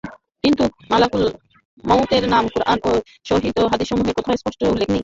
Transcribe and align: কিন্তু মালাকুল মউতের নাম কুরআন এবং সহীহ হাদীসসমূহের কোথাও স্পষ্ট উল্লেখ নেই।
কিন্তু 0.43 0.63
মালাকুল 0.91 1.23
মউতের 1.83 2.23
নাম 2.33 2.43
কুরআন 2.53 2.77
এবং 2.79 2.95
সহীহ 3.27 3.55
হাদীসসমূহের 3.71 4.17
কোথাও 4.17 4.39
স্পষ্ট 4.41 4.59
উল্লেখ 4.65 4.87
নেই। 4.89 4.99